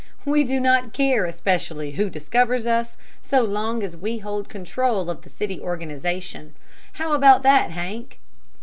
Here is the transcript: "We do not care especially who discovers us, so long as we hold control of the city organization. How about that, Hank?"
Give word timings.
"We 0.25 0.43
do 0.43 0.59
not 0.59 0.93
care 0.93 1.27
especially 1.27 1.91
who 1.91 2.09
discovers 2.09 2.65
us, 2.65 2.97
so 3.21 3.43
long 3.43 3.83
as 3.83 3.95
we 3.95 4.17
hold 4.17 4.49
control 4.49 5.11
of 5.11 5.21
the 5.21 5.29
city 5.29 5.59
organization. 5.61 6.55
How 6.93 7.13
about 7.13 7.43
that, 7.43 7.69
Hank?" 7.69 8.17